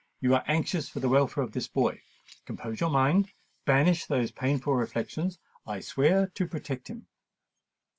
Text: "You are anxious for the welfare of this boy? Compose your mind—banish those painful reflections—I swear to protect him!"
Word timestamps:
"You 0.19 0.33
are 0.33 0.43
anxious 0.47 0.89
for 0.89 0.99
the 0.99 1.09
welfare 1.09 1.43
of 1.43 1.51
this 1.51 1.67
boy? 1.67 2.01
Compose 2.47 2.79
your 2.81 2.89
mind—banish 2.89 4.07
those 4.07 4.31
painful 4.31 4.73
reflections—I 4.75 5.79
swear 5.81 6.25
to 6.33 6.47
protect 6.47 6.87
him!" 6.87 7.05